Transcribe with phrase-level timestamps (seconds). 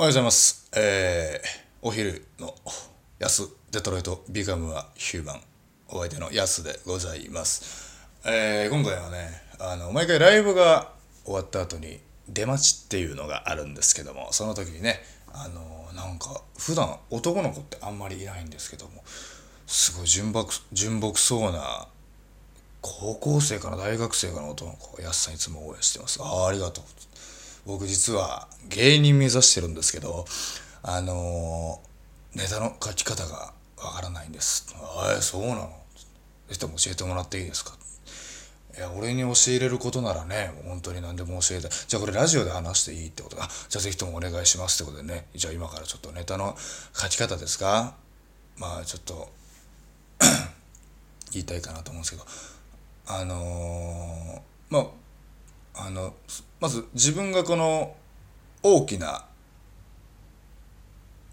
[0.00, 0.70] おはようございます。
[0.74, 2.54] えー、お昼の
[3.18, 5.40] 安デトロイトビカムはヒューマン
[5.90, 8.00] お相手の安でございます。
[8.24, 9.28] えー、今回はね、
[9.58, 10.90] あの毎回ライブが
[11.26, 12.00] 終わった後に
[12.30, 15.02] 出待ちっていうのがあるんですけども、その時にね、
[15.34, 19.04] あのなんか普段男の子ってあんまりいないんですけども、
[19.66, 21.88] すごい純朴純朴そうな
[22.80, 26.20] 高校生かな大学生かの男の子が安さんいつも応援してます。
[26.22, 26.84] ああ、ありがとう。
[27.66, 30.24] 僕実は芸人目指してるんですけど
[30.82, 31.80] あの
[32.34, 35.76] ネタの書き方がわからないんです「ああそうなの?」
[36.48, 37.76] ぜひと教えてもらっていいですか?」
[38.76, 41.68] いや俺に教えれることならね本当に何でも教えて。
[41.88, 43.42] じゃあこれラジオで話していいってこと？
[43.42, 45.26] あじゃあぜひともお願いしますってことでね。
[45.34, 46.56] じゃあ今からちょっとネタの
[46.94, 47.94] 書き方ですか
[48.56, 49.28] まあちょっと
[51.32, 52.26] 言いたいかなと思うんですけど。
[53.06, 54.86] あのーまあ
[55.74, 56.14] あの
[56.60, 57.94] まず自分がこの
[58.62, 59.24] 大きな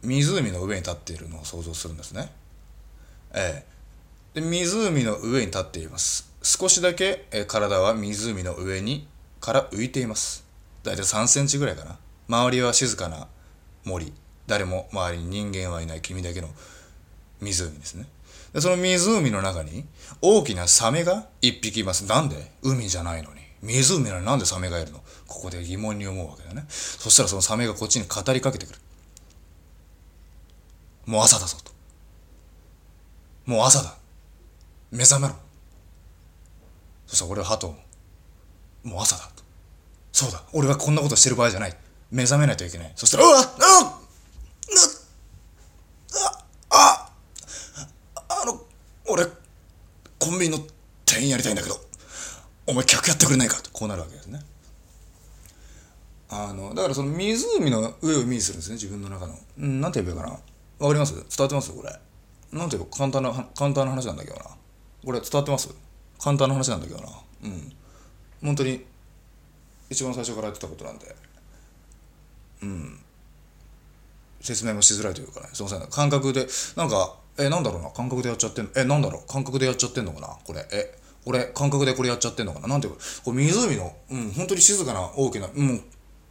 [0.03, 2.31] 湖の上に立っているのを想像するんですね。
[3.33, 3.65] え
[4.35, 6.31] え、で湖の上に立っています。
[6.41, 9.07] 少しだけ、え体は湖の上に
[9.41, 10.45] から浮いています。
[10.83, 11.97] だいたい3センチぐらいかな。
[12.29, 13.27] 周りは静かな
[13.83, 14.13] 森。
[14.45, 16.47] 誰も周りに人間はいない君だけの
[17.41, 18.05] 湖ですね。
[18.53, 19.85] でその湖の中に
[20.21, 22.05] 大きなサメが一匹います。
[22.05, 22.51] なんで？
[22.61, 23.46] 海じゃないのに。
[23.67, 25.03] 湖なのになんでサメがいるの？
[25.27, 26.65] ここで疑問に思うわけだね。
[26.69, 28.79] そしたらそのサメがこっちに語りかけてくる。
[31.05, 31.71] もう朝だぞと。
[33.45, 33.95] もう朝だ。
[34.91, 35.35] 目覚めろ。
[37.05, 37.75] そしたら俺はハト
[38.83, 39.43] もう朝だと。
[40.11, 40.43] そうだ。
[40.53, 41.77] 俺はこんなことしてる場合じゃない。
[42.09, 42.91] 目覚めないといけない。
[42.95, 43.43] そしたら、うわっ
[46.69, 47.09] ああ
[48.29, 48.61] あの、
[49.07, 49.25] 俺、
[50.19, 50.65] コンビニの
[51.05, 51.79] 店員やりたいんだけど、
[52.67, 54.41] お前客やってくれないかと、こうなるわけですね。
[56.29, 59.39] あの、だからその湖の上をイメージするんですね、自分の中の。
[59.59, 60.39] うん、なんて言えばいいかな。
[60.79, 61.15] わかります？
[61.15, 61.71] 伝わってます？
[61.71, 61.89] これ。
[62.51, 64.41] なんて言えば簡単な、簡単な話なんだけどな。
[65.05, 65.69] これ伝わってます？
[66.19, 67.07] 簡単な話なんだけどな。
[67.45, 67.73] うん。
[68.43, 68.85] 本当に、
[69.89, 71.15] 一番最初からやってたことなんで。
[72.63, 72.99] うん。
[74.41, 80.97] 説明もしづらいというかね、すいません、感覚で、なんか、え、なんだろうな、感覚でやっちゃってんの、え、なんだろう、感覚でやっちゃってんのかな、これ、え、
[81.27, 85.83] 俺、感覚でこれやっちゃってんのかな、なんていうか、これ湖の、うん、本当に静かな大きな、うん、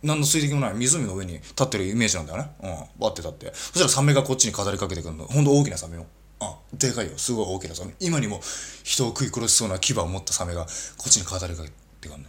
[0.03, 2.51] 何の水滴もない湖の上に立ってるイメージなんだよね。
[2.63, 2.71] うん、
[3.01, 3.53] バッて立って。
[3.55, 5.27] そしたらサメがこっちに語りかけてくるの。
[5.27, 6.07] ほんと大きなサメよ。
[6.41, 7.19] あ、でかいよ。
[7.19, 7.95] すごい大きなサメ。
[8.01, 8.41] 今にも
[8.85, 11.69] 人を食い殺しそうな牙を持ったサメがこっちに語りかけ
[12.01, 12.25] てくるの。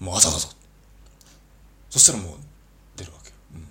[0.00, 0.48] もう朝だぞ。
[1.90, 2.32] そしたらもう
[2.96, 3.30] 出るわけ。
[3.54, 3.66] うん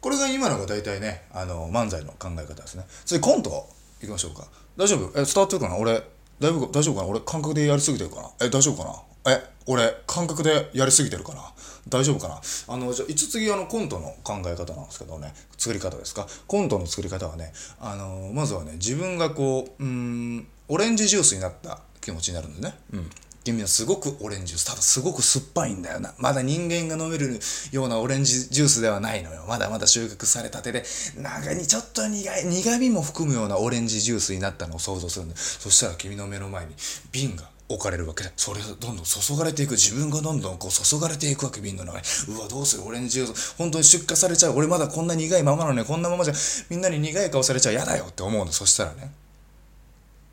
[0.00, 2.84] これが今のが大体ね、あの、漫才の考え方ですね。
[3.04, 3.68] 次、コント
[4.00, 4.46] いきましょうか。
[4.76, 5.10] 大丈夫？
[5.20, 5.76] え、伝わってるかな？
[5.76, 6.02] 俺、
[6.40, 7.08] だいぶ、大丈夫かな？
[7.08, 8.30] 俺、感覚でやりすぎてるかな？
[8.40, 8.88] え、大丈夫か
[9.24, 9.32] な？
[9.32, 11.40] え、俺、感覚でやりすぎてるかな？
[11.88, 12.40] 大丈夫かな？
[12.68, 16.26] あの、じゃあ、一次、あの、コントの考え方なんですけどね、作り方ですか？
[16.46, 22.74] コントの作り方はね、あの、まずはね、自分がこう、うん、オレンジジュースになった気持ちになるんですね。
[22.92, 23.10] うん。
[23.46, 26.12] 君はすごくオレンジジュースただすごく酸っぱいんだよな。
[26.18, 27.38] まだ人間が飲める
[27.70, 29.44] ようなオレンジジュースではないのよ。
[29.48, 30.84] まだまだ収穫されたてで
[31.16, 36.74] 中にちょっと苦い苦味も含むようなオレンジジュースになったのを想像するんだそしたら君の目の前に
[37.12, 39.72] 瓶が置かれるわけでそれがどんどん注がれていく。
[39.72, 42.04] 自分がどんどんこう注がれていくわけ瓶の中に。
[42.36, 43.54] うわどうするオレンジジュース。
[43.56, 44.56] 本当に出荷されちゃう。
[44.56, 46.34] 俺まだこんな苦いままなのにこんなままじゃ
[46.68, 48.50] みんなに苦い顔されちゃう嫌だよって思うの。
[48.50, 49.12] そしたらね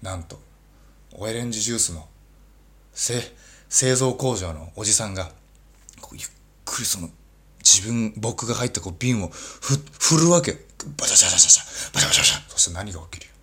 [0.02, 0.40] なんと
[1.16, 2.08] オレンジジュースの
[2.94, 5.32] 製造工場のおじさんが
[6.12, 6.22] ゆっ
[6.66, 7.10] くりその
[7.64, 10.52] 自分僕が入ったこう瓶をふ振るわけ。
[10.52, 11.94] バチャバチャバチャバチャ。
[11.94, 13.28] バチャバチャそして何が起きる？
[13.28, 13.34] よ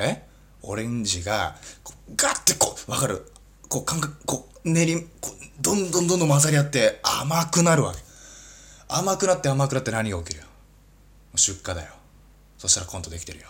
[0.00, 0.22] え？
[0.62, 3.30] オレンジがこうガッてこうわかる？
[3.68, 8.00] こう感覚こう練りこうどんどんどんどん混ざり合って甘くなるわけ。
[8.88, 10.40] 甘くなって甘くなって何が起きる？
[10.40, 10.46] よ
[11.36, 11.92] 出荷だよ。
[12.58, 13.46] そしたらコントできてるよ。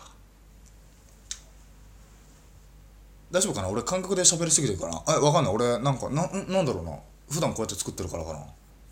[3.33, 3.69] 大丈夫かな？
[3.69, 5.03] 俺感覚で喋りすぎてるかな？
[5.09, 5.55] えわかんない。
[5.55, 6.93] 俺なんかななんだろうな？
[7.31, 8.45] 普段こうやって作ってるからかな？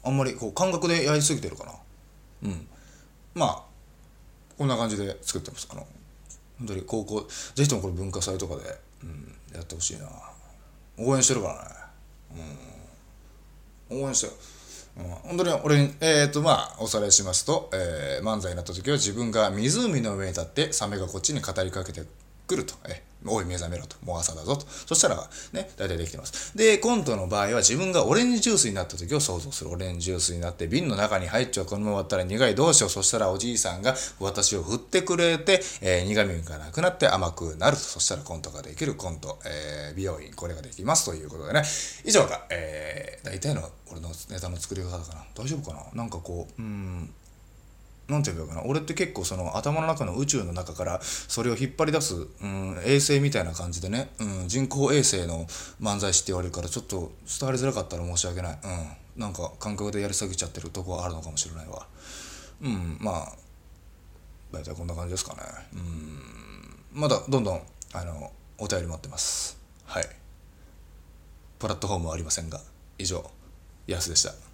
[0.03, 1.73] あんまりこう感覚でやりすぎてるかな？
[2.45, 2.67] うん。
[3.35, 3.63] まあ
[4.57, 5.69] こんな感じで作ってます。
[5.71, 5.87] あの
[6.59, 8.63] 本当に高校ぜひともこれ文化祭とかで、
[9.05, 10.09] うん、やってほしいな。
[10.99, 11.49] 応援してるか
[12.29, 12.45] らね。
[13.91, 14.03] うん。
[14.03, 14.33] 応援してよ
[14.99, 22.03] うん、本当に俺に、えーとまあ、おさらいしますと、えー漫才になった時は自分が湖の上に立ってサメがこっちに語りかけて
[22.51, 22.75] くると。
[22.89, 23.97] えおい目覚めろと。
[24.03, 24.67] もう朝だぞと。
[24.67, 25.17] そしたら、
[25.53, 26.57] ね、大体できてます。
[26.57, 29.69] で、コントの場合は自分がオレンジジュースになった時を想像する。
[29.71, 31.67] オレンジジュースになって瓶の中に入っちゃう。
[31.67, 32.91] このまま終わったら苦いどうしよう。
[32.91, 37.83] そしたらおじいさんが私を振ってくれて、えー苦味がなくなって甘くなると。
[37.83, 38.95] そしたらコントができる。
[38.95, 41.05] コント、えー美容院、これができます。
[41.05, 41.63] ということでね。
[42.07, 45.27] 以上が、えー大体の俺のネタの作り方かな。
[45.35, 45.85] 大丈夫かな？
[45.93, 47.15] なんかこう、うーん、
[48.11, 48.63] なんていうかな。
[48.65, 55.47] 俺って結構その頭の中の宇宙の中からそれを引っ張り出す、うん、衛星みたいな感じでね、うん、人工衛星の
[55.81, 58.59] 漫才師って言われるからちょっと伝わりづらかったら申し訳ない、
[59.17, 61.87] うん、なんか感覚でやりすぎちゃってるとこはあるのかもしれないわ。
[62.63, 63.33] うんまあ
[64.53, 65.41] 大体こんな感じですかね。
[65.75, 67.01] うん。
[67.01, 67.63] まだどんどん
[67.93, 69.57] あのお便り待ってます。
[69.85, 70.09] はい。
[71.61, 72.61] プラットフォームはありませんが
[72.99, 73.31] 以上
[73.87, 74.50] ヤスでした。